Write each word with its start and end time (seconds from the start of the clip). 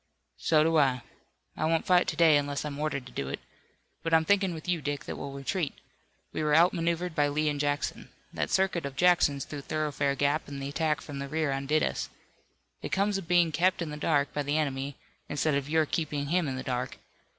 "So 0.39 0.63
do 0.63 0.79
I. 0.79 1.03
I 1.55 1.65
won't 1.65 1.85
fight 1.85 2.07
to 2.07 2.15
day, 2.15 2.35
unless 2.35 2.65
I'm 2.65 2.79
ordered 2.79 3.05
to 3.05 3.11
do 3.11 3.29
it. 3.29 3.39
But 4.01 4.15
I'm 4.15 4.25
thinking 4.25 4.51
with 4.51 4.67
you, 4.67 4.81
Dick, 4.81 5.05
that 5.05 5.15
we'll 5.15 5.31
retreat. 5.31 5.75
We 6.33 6.41
were 6.41 6.55
outmaneuvered 6.55 7.13
by 7.13 7.27
Lee 7.27 7.47
and 7.49 7.59
Jackson. 7.59 8.09
That 8.33 8.49
circuit 8.49 8.83
of 8.83 8.95
Jackson's 8.95 9.45
through 9.45 9.61
Thoroughfare 9.61 10.15
Gap 10.15 10.47
and 10.47 10.59
the 10.59 10.69
attack 10.69 11.01
from 11.01 11.19
the 11.19 11.27
rear 11.27 11.51
undid 11.51 11.83
us. 11.83 12.09
It 12.81 12.91
comes 12.91 13.19
of 13.19 13.27
being 13.27 13.51
kept 13.51 13.79
in 13.79 13.91
the 13.91 13.95
dark 13.95 14.33
by 14.33 14.41
the 14.41 14.57
enemy, 14.57 14.95
instead 15.29 15.53
of 15.53 15.69
your 15.69 15.85
keeping 15.85 16.29
him 16.29 16.47
in 16.47 16.55
the 16.55 16.63
dark. 16.63 16.97